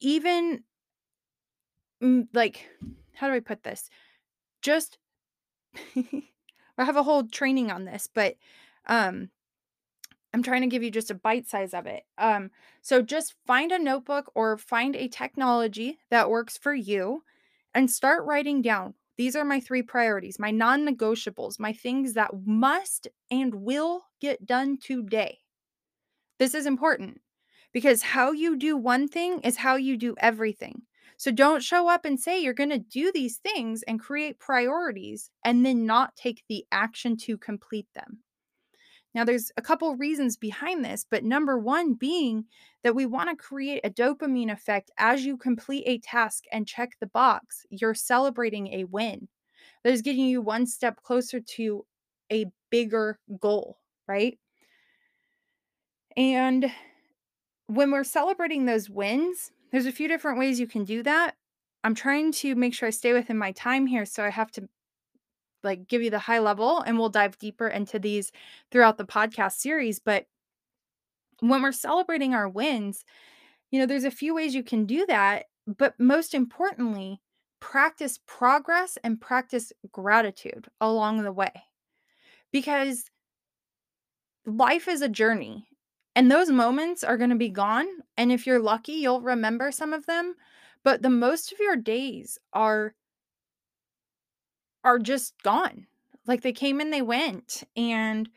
even, 0.00 0.64
mm, 2.02 2.26
like, 2.32 2.68
how 3.14 3.28
do 3.28 3.34
I 3.34 3.40
put 3.40 3.62
this? 3.62 3.88
Just, 4.62 4.98
I 5.96 6.84
have 6.84 6.96
a 6.96 7.02
whole 7.02 7.24
training 7.24 7.70
on 7.70 7.84
this, 7.84 8.08
but 8.12 8.36
um, 8.86 9.30
I'm 10.32 10.42
trying 10.42 10.62
to 10.62 10.68
give 10.68 10.82
you 10.82 10.90
just 10.90 11.10
a 11.10 11.14
bite 11.14 11.48
size 11.48 11.74
of 11.74 11.86
it. 11.86 12.04
Um, 12.18 12.50
so 12.82 13.02
just 13.02 13.34
find 13.46 13.72
a 13.72 13.78
notebook 13.78 14.30
or 14.34 14.56
find 14.56 14.94
a 14.94 15.08
technology 15.08 15.98
that 16.10 16.30
works 16.30 16.56
for 16.56 16.74
you 16.74 17.24
and 17.74 17.90
start 17.90 18.24
writing 18.24 18.62
down. 18.62 18.94
These 19.16 19.36
are 19.36 19.44
my 19.44 19.60
three 19.60 19.82
priorities, 19.82 20.38
my 20.38 20.50
non 20.50 20.86
negotiables, 20.86 21.58
my 21.60 21.72
things 21.72 22.14
that 22.14 22.30
must 22.46 23.08
and 23.30 23.54
will 23.54 24.02
get 24.20 24.46
done 24.46 24.78
today. 24.78 25.40
This 26.38 26.54
is 26.54 26.64
important 26.64 27.20
because 27.72 28.02
how 28.02 28.32
you 28.32 28.56
do 28.56 28.76
one 28.76 29.08
thing 29.08 29.40
is 29.40 29.56
how 29.56 29.76
you 29.76 29.96
do 29.96 30.14
everything. 30.18 30.82
So 31.16 31.30
don't 31.30 31.62
show 31.62 31.88
up 31.88 32.04
and 32.04 32.18
say 32.18 32.40
you're 32.40 32.54
going 32.54 32.70
to 32.70 32.78
do 32.78 33.12
these 33.12 33.36
things 33.36 33.82
and 33.82 34.00
create 34.00 34.38
priorities 34.38 35.30
and 35.44 35.64
then 35.66 35.84
not 35.84 36.16
take 36.16 36.42
the 36.48 36.64
action 36.72 37.16
to 37.18 37.36
complete 37.36 37.88
them. 37.94 38.20
Now, 39.14 39.24
there's 39.24 39.50
a 39.56 39.62
couple 39.62 39.94
reasons 39.96 40.36
behind 40.36 40.84
this, 40.84 41.04
but 41.10 41.24
number 41.24 41.58
one 41.58 41.94
being 41.94 42.44
that 42.84 42.94
we 42.94 43.06
want 43.06 43.28
to 43.28 43.36
create 43.36 43.80
a 43.84 43.90
dopamine 43.90 44.52
effect 44.52 44.90
as 44.98 45.24
you 45.24 45.36
complete 45.36 45.82
a 45.86 45.98
task 45.98 46.44
and 46.52 46.66
check 46.66 46.92
the 47.00 47.08
box. 47.08 47.66
You're 47.70 47.94
celebrating 47.94 48.68
a 48.68 48.84
win 48.84 49.28
that 49.82 49.92
is 49.92 50.02
getting 50.02 50.26
you 50.26 50.40
one 50.40 50.64
step 50.64 51.02
closer 51.02 51.40
to 51.40 51.84
a 52.32 52.46
bigger 52.70 53.18
goal, 53.40 53.78
right? 54.06 54.38
And 56.16 56.70
when 57.70 57.90
we're 57.90 58.04
celebrating 58.04 58.66
those 58.66 58.90
wins, 58.90 59.52
there's 59.70 59.86
a 59.86 59.92
few 59.92 60.08
different 60.08 60.38
ways 60.38 60.58
you 60.58 60.66
can 60.66 60.84
do 60.84 61.02
that. 61.02 61.36
I'm 61.82 61.94
trying 61.94 62.32
to 62.32 62.54
make 62.54 62.74
sure 62.74 62.88
I 62.88 62.90
stay 62.90 63.12
within 63.12 63.38
my 63.38 63.52
time 63.52 63.86
here, 63.86 64.04
so 64.04 64.24
I 64.24 64.30
have 64.30 64.50
to 64.52 64.68
like 65.62 65.88
give 65.88 66.02
you 66.02 66.10
the 66.10 66.18
high 66.18 66.38
level 66.38 66.80
and 66.80 66.98
we'll 66.98 67.08
dive 67.08 67.38
deeper 67.38 67.68
into 67.68 67.98
these 67.98 68.32
throughout 68.70 68.98
the 68.98 69.04
podcast 69.04 69.52
series 69.52 69.98
but 69.98 70.26
when 71.40 71.62
we're 71.62 71.72
celebrating 71.72 72.34
our 72.34 72.48
wins 72.48 73.04
you 73.70 73.78
know 73.78 73.86
there's 73.86 74.04
a 74.04 74.10
few 74.10 74.34
ways 74.34 74.54
you 74.54 74.62
can 74.62 74.86
do 74.86 75.04
that 75.06 75.46
but 75.66 75.98
most 75.98 76.34
importantly 76.34 77.20
practice 77.60 78.18
progress 78.26 78.96
and 79.04 79.20
practice 79.20 79.72
gratitude 79.92 80.68
along 80.80 81.22
the 81.22 81.32
way 81.32 81.52
because 82.52 83.10
life 84.46 84.88
is 84.88 85.02
a 85.02 85.08
journey 85.08 85.66
and 86.20 86.30
those 86.30 86.50
moments 86.50 87.02
are 87.02 87.16
going 87.16 87.30
to 87.30 87.36
be 87.36 87.48
gone 87.48 87.88
and 88.18 88.30
if 88.30 88.46
you're 88.46 88.60
lucky 88.60 88.92
you'll 88.92 89.22
remember 89.22 89.72
some 89.72 89.94
of 89.94 90.06
them 90.06 90.34
but 90.84 91.02
the 91.02 91.10
most 91.10 91.50
of 91.52 91.58
your 91.60 91.76
days 91.76 92.38
are 92.52 92.94
are 94.84 94.98
just 94.98 95.34
gone. 95.42 95.86
Like, 96.26 96.42
they 96.42 96.52
came 96.52 96.80
and 96.80 96.92
they 96.92 97.02
went, 97.02 97.64
and 97.76 98.28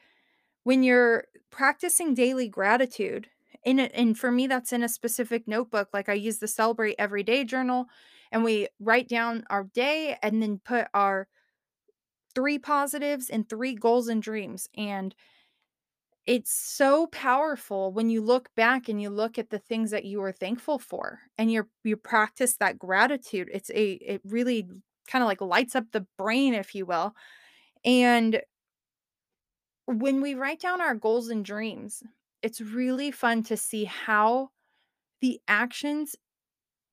when 0.64 0.84
you're 0.84 1.26
practicing 1.52 2.14
daily 2.14 2.48
gratitude 2.50 3.30
in 3.64 3.80
it, 3.80 3.92
and 3.94 4.18
for 4.18 4.32
me, 4.32 4.48
that's 4.48 4.74
in 4.74 4.84
a 4.84 4.90
specific 4.90 5.48
notebook, 5.48 5.90
like, 5.94 6.10
I 6.10 6.14
use 6.14 6.40
the 6.40 6.48
Celebrate 6.48 6.96
Every 7.00 7.24
Day 7.24 7.44
journal, 7.44 7.88
and 8.32 8.44
we 8.44 8.68
write 8.80 9.08
down 9.10 9.46
our 9.50 9.66
day 9.66 10.18
and 10.24 10.42
then 10.42 10.60
put 10.64 10.88
our 10.94 11.28
3 12.36 12.60
positives 12.60 13.30
and 13.30 13.48
3 13.48 13.76
goals 13.76 14.08
and 14.08 14.22
dreams, 14.24 14.68
and 14.78 15.16
it's 16.26 16.52
so 16.54 17.08
powerful 17.08 17.92
when 17.94 18.10
you 18.10 18.22
look 18.22 18.50
back 18.56 18.88
and 18.90 19.02
you 19.02 19.10
look 19.10 19.38
at 19.38 19.50
the 19.50 19.60
things 19.60 19.92
that 19.92 20.06
you 20.06 20.22
were 20.22 20.32
thankful 20.32 20.80
for, 20.80 21.20
and 21.38 21.52
you're 21.52 21.70
you 21.84 21.98
practice 21.98 22.58
that 22.58 22.80
gratitude. 22.80 23.50
It's 23.54 23.70
a 23.72 23.94
it 23.94 24.22
really 24.26 24.68
kinda, 25.08 25.26
like, 25.26 25.42
lights 25.42 25.76
up 25.76 25.92
the 25.92 26.08
brain, 26.18 26.54
if 26.54 26.76
you 26.76 26.86
will, 26.86 27.14
and 27.86 28.42
when 29.86 30.22
we 30.22 30.36
write 30.36 30.62
down 30.62 30.82
our 30.82 30.96
goals 30.96 31.30
and 31.30 31.44
dreams, 31.44 32.04
it's 32.42 32.62
really 32.62 33.12
fun 33.12 33.44
to 33.44 33.58
see 33.58 33.86
how 33.86 34.50
the 35.22 35.42
actions 35.48 36.16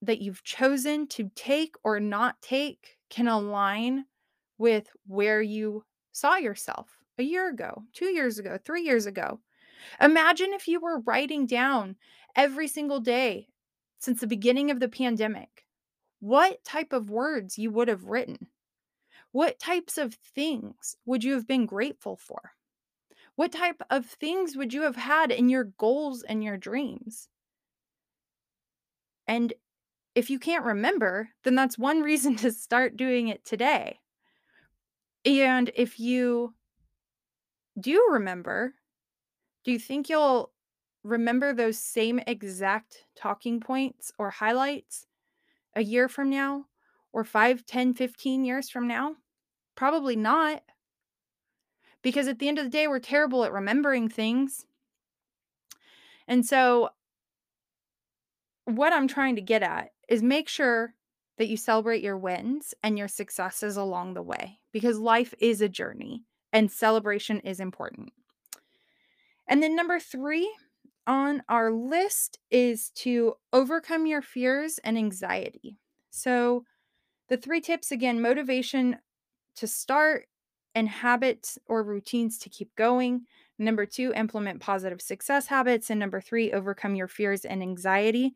that 0.03 0.21
you've 0.21 0.45
chosen 0.45 1.09
to 1.09 1.31
take 1.37 1.77
or 1.85 2.01
not 2.01 2.41
take 2.43 2.99
can 3.11 3.29
align 3.29 4.07
with 4.59 4.91
where 5.07 5.43
you 5.43 5.85
saw 6.13 6.37
yourself 6.37 7.00
a 7.21 7.25
year 7.25 7.49
ago, 7.49 7.85
2 7.93 8.07
years 8.07 8.39
ago, 8.39 8.59
3 8.65 8.83
years 8.83 9.07
ago. 9.07 9.41
Imagine 10.01 10.53
if 10.53 10.67
you 10.67 10.81
were 10.81 11.01
writing 11.01 11.47
down 11.47 11.97
every 12.35 12.67
single 12.67 13.01
day 13.01 13.49
since 14.01 14.21
the 14.21 14.27
beginning 14.27 14.71
of 14.71 14.81
the 14.81 14.89
pandemic, 14.89 15.67
what 16.21 16.65
type 16.65 16.93
of 16.93 17.11
words 17.11 17.59
you 17.59 17.71
would 17.71 17.89
have 17.89 18.05
written. 18.05 18.49
What 19.33 19.61
types 19.61 19.97
of 19.97 20.15
things 20.15 20.97
would 21.05 21.23
you 21.23 21.35
have 21.35 21.47
been 21.47 21.67
grateful 21.67 22.17
for? 22.17 22.53
What 23.37 23.53
type 23.53 23.81
of 23.89 24.07
things 24.07 24.57
would 24.57 24.75
you 24.75 24.83
have 24.83 24.97
had 24.97 25.31
in 25.31 25.49
your 25.49 25.65
goals 25.65 26.23
and 26.23 26.43
your 26.43 26.57
dreams? 26.57 27.29
And 29.29 29.53
if 30.15 30.29
you 30.29 30.39
can't 30.39 30.65
remember, 30.65 31.31
then 31.45 31.55
that's 31.55 31.79
one 31.79 32.03
reason 32.11 32.37
to 32.37 32.51
start 32.51 32.97
doing 32.97 33.29
it 33.29 33.45
today. 33.45 34.01
And 35.25 35.71
if 35.75 36.01
you 36.01 36.55
do 37.81 37.91
you 37.91 38.09
remember, 38.13 38.75
do 39.65 39.73
you 39.73 39.79
think 39.79 40.09
you'll 40.09 40.53
remember 41.03 41.53
those 41.53 41.79
same 41.79 42.21
exact 42.27 43.05
talking 43.17 43.61
points 43.61 44.13
or 44.19 44.31
highlights 44.31 45.07
a 45.75 45.83
year 45.83 46.09
from 46.09 46.31
now 46.31 46.67
or 47.13 47.25
5, 47.25 47.67
10, 47.67 47.95
15 47.95 48.45
years 48.45 48.69
from 48.69 48.87
now? 48.87 49.17
Probably 49.75 50.17
not. 50.17 50.63
Because 52.03 52.29
at 52.29 52.39
the 52.39 52.49
end 52.49 52.59
of 52.59 52.65
the 52.65 52.71
day, 52.71 52.89
we're 52.89 52.99
terrible 52.99 53.45
at 53.45 53.53
remembering 53.53 54.09
things. 54.09 54.65
And 56.27 56.47
so 56.47 56.91
what 58.65 58.93
I'm 58.93 59.09
trying 59.09 59.37
to 59.37 59.43
get 59.43 59.63
at 59.63 59.91
is 60.09 60.23
make 60.23 60.49
sure 60.49 60.95
that 61.39 61.49
you 61.49 61.57
celebrate 61.57 62.03
your 62.03 62.19
wins 62.19 62.75
and 62.83 62.99
your 62.99 63.09
successes 63.09 63.77
along 63.77 64.15
the 64.15 64.23
way 64.23 64.61
because 64.73 64.99
life 64.99 65.35
is 65.41 65.61
a 65.61 65.69
journey 65.69 66.25
and 66.53 66.71
celebration 66.71 67.41
is 67.41 67.61
important. 67.61 68.13
And 69.49 69.63
then 69.63 69.75
number 69.75 69.99
3 69.99 70.51
on 71.07 71.43
our 71.49 71.73
list 71.73 72.39
is 72.51 72.91
to 72.91 73.35
overcome 73.53 74.07
your 74.07 74.23
fears 74.23 74.79
and 74.85 74.97
anxiety. 74.97 75.77
So 76.11 76.65
the 77.29 77.37
3 77.37 77.61
tips 77.61 77.91
again, 77.91 78.21
motivation 78.21 78.99
to 79.57 79.67
start 79.67 80.27
and 80.75 80.89
habits 80.89 81.59
or 81.67 81.83
routines 81.83 82.39
to 82.39 82.49
keep 82.49 82.75
going. 82.77 83.27
Number 83.59 83.85
2, 83.87 84.13
implement 84.15 84.61
positive 84.61 85.03
success 85.03 85.47
habits 85.47 85.91
and 85.91 85.99
number 85.99 86.21
3, 86.21 86.53
overcome 86.53 86.95
your 86.95 87.09
fears 87.09 87.45
and 87.45 87.61
anxiety. 87.61 88.35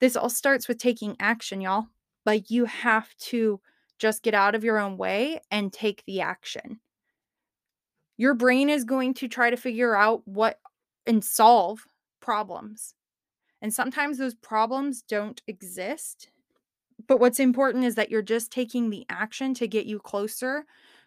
This 0.00 0.16
all 0.16 0.28
starts 0.28 0.68
with 0.68 0.78
taking 0.78 1.16
action, 1.18 1.60
y'all. 1.60 1.86
Like 2.26 2.50
you 2.50 2.66
have 2.66 3.14
to 3.16 3.60
just 3.98 4.22
get 4.22 4.34
out 4.34 4.54
of 4.54 4.64
your 4.64 4.78
own 4.78 4.96
way 4.96 5.40
and 5.50 5.72
take 5.72 6.04
the 6.06 6.20
action. 6.20 6.80
Your 8.22 8.34
brain 8.34 8.70
is 8.70 8.84
going 8.84 9.14
to 9.14 9.26
try 9.26 9.50
to 9.50 9.56
figure 9.56 9.96
out 9.96 10.22
what 10.28 10.60
and 11.08 11.24
solve 11.24 11.88
problems. 12.20 12.94
And 13.60 13.74
sometimes 13.74 14.16
those 14.16 14.36
problems 14.36 15.02
don't 15.02 15.42
exist. 15.48 16.30
But 17.08 17.18
what's 17.18 17.40
important 17.40 17.82
is 17.82 17.96
that 17.96 18.12
you're 18.12 18.22
just 18.22 18.52
taking 18.52 18.90
the 18.90 19.04
action 19.08 19.54
to 19.54 19.66
get 19.66 19.86
you 19.86 19.98
closer 19.98 20.66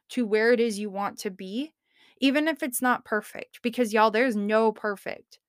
to 0.10 0.26
where 0.26 0.52
it 0.52 0.60
is 0.60 0.78
you 0.78 0.90
want 0.90 1.18
to 1.20 1.32
be, 1.32 1.74
even 2.20 2.50
if 2.50 2.62
it's 2.62 2.82
not 2.82 3.06
perfect. 3.06 3.62
Because, 3.64 3.94
y'all, 3.94 4.12
there's 4.12 4.36
no 4.36 4.74
perfect. 4.74 5.40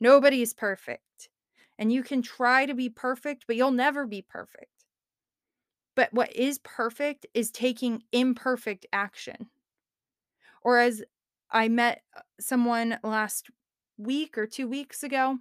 Nobody's 0.00 0.54
perfect. 0.54 1.28
And 1.78 1.92
you 1.92 2.02
can 2.02 2.22
try 2.22 2.64
to 2.64 2.72
be 2.72 2.88
perfect, 2.88 3.44
but 3.46 3.56
you'll 3.56 3.70
never 3.70 4.06
be 4.06 4.24
perfect. 4.26 4.86
But 5.94 6.08
what 6.14 6.34
is 6.34 6.58
perfect 6.60 7.26
is 7.34 7.50
taking 7.50 8.02
imperfect 8.12 8.86
action. 8.94 9.50
Or 10.64 10.78
as 10.78 11.02
I 11.50 11.68
met 11.68 12.02
uh, 12.16 12.20
someone 12.40 12.98
last 13.04 13.50
week 13.98 14.38
or 14.38 14.46
2 14.46 14.68
weeks 14.68 15.02
ago, 15.02 15.38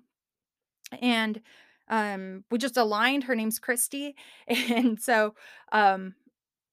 and, 1.01 1.41
um, 1.89 2.43
we 2.51 2.57
just 2.57 2.77
aligned. 2.77 3.25
Her 3.25 3.36
name's 3.36 3.60
Christy, 3.60 4.15
and 4.47 4.99
so, 4.99 5.36
um, 5.71 6.15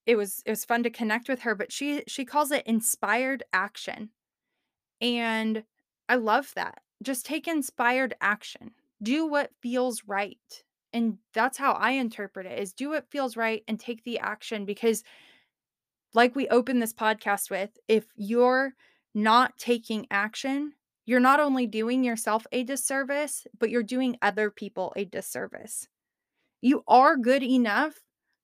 it 0.06 0.16
was 0.16 0.42
it 0.46 0.50
was 0.50 0.64
fun 0.64 0.82
to 0.84 0.90
connect 0.90 1.28
with 1.28 1.40
her, 1.42 1.54
but 1.54 1.72
she 1.72 2.02
she 2.08 2.24
calls 2.24 2.50
it 2.52 2.66
inspired 2.66 3.44
action, 3.52 4.10
and 5.00 5.64
I 6.08 6.16
love 6.16 6.52
that. 6.56 6.80
Just 7.02 7.26
take 7.26 7.48
inspired 7.48 8.14
action. 8.20 8.72
Do 9.02 9.26
what 9.26 9.52
feels 9.62 10.04
right, 10.06 10.64
and 10.92 11.18
that's 11.34 11.58
how 11.58 11.72
I 11.72 11.92
interpret 11.92 12.46
it, 12.46 12.58
is 12.58 12.72
do 12.72 12.90
what 12.90 13.10
feels 13.10 13.36
right 13.36 13.62
and 13.68 13.78
take 13.80 14.04
the 14.04 14.18
action 14.20 14.64
because 14.64 15.04
like 16.14 16.34
we 16.34 16.48
opened 16.48 16.80
this 16.80 16.94
podcast 16.94 17.50
with, 17.50 17.70
if 17.86 18.06
you're 18.16 18.74
not 19.14 19.56
taking 19.58 20.06
action, 20.10 20.72
you're 21.04 21.20
not 21.20 21.40
only 21.40 21.66
doing 21.66 22.04
yourself 22.04 22.46
a 22.52 22.64
disservice, 22.64 23.46
but 23.58 23.70
you're 23.70 23.82
doing 23.82 24.16
other 24.22 24.50
people 24.50 24.92
a 24.96 25.04
disservice. 25.04 25.88
You 26.60 26.82
are 26.88 27.16
good 27.16 27.42
enough 27.42 27.94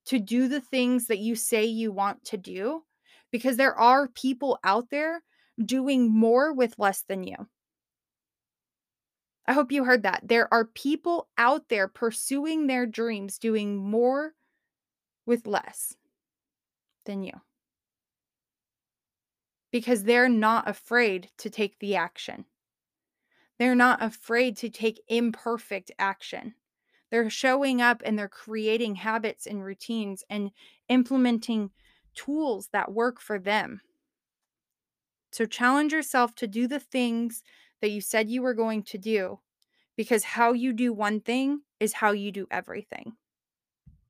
to 0.06 0.18
do 0.18 0.48
the 0.48 0.60
things 0.60 1.06
that 1.06 1.18
you 1.18 1.34
say 1.34 1.64
you 1.64 1.92
want 1.92 2.24
to 2.26 2.36
do 2.36 2.82
because 3.30 3.56
there 3.56 3.74
are 3.74 4.08
people 4.08 4.58
out 4.62 4.90
there 4.90 5.22
doing 5.64 6.12
more 6.12 6.52
with 6.52 6.78
less 6.78 7.02
than 7.08 7.24
you. 7.24 7.36
I 9.46 9.52
hope 9.52 9.72
you 9.72 9.84
heard 9.84 10.04
that. 10.04 10.22
There 10.24 10.52
are 10.52 10.64
people 10.64 11.28
out 11.36 11.68
there 11.68 11.88
pursuing 11.88 12.66
their 12.66 12.86
dreams, 12.86 13.38
doing 13.38 13.76
more 13.76 14.32
with 15.26 15.46
less 15.46 15.96
than 17.04 17.22
you 17.22 17.32
because 19.74 20.04
they're 20.04 20.28
not 20.28 20.68
afraid 20.68 21.30
to 21.36 21.50
take 21.50 21.80
the 21.80 21.96
action. 21.96 22.44
They're 23.58 23.74
not 23.74 24.00
afraid 24.00 24.56
to 24.58 24.70
take 24.70 25.02
imperfect 25.08 25.90
action. 25.98 26.54
They're 27.10 27.28
showing 27.28 27.82
up 27.82 28.00
and 28.04 28.16
they're 28.16 28.28
creating 28.28 28.94
habits 28.94 29.48
and 29.48 29.64
routines 29.64 30.22
and 30.30 30.52
implementing 30.88 31.70
tools 32.14 32.68
that 32.72 32.92
work 32.92 33.20
for 33.20 33.40
them. 33.40 33.80
So 35.32 35.44
challenge 35.44 35.92
yourself 35.92 36.36
to 36.36 36.46
do 36.46 36.68
the 36.68 36.78
things 36.78 37.42
that 37.80 37.90
you 37.90 38.00
said 38.00 38.30
you 38.30 38.42
were 38.42 38.54
going 38.54 38.84
to 38.84 38.96
do 38.96 39.40
because 39.96 40.22
how 40.22 40.52
you 40.52 40.72
do 40.72 40.92
one 40.92 41.20
thing 41.20 41.62
is 41.80 41.94
how 41.94 42.12
you 42.12 42.30
do 42.30 42.46
everything. 42.48 43.14